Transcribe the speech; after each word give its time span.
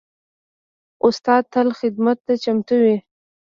استاد 1.07 1.43
تل 1.53 1.67
خدمت 1.79 2.17
ته 2.25 2.33
چمتو 2.43 2.75
وي. 2.83 2.97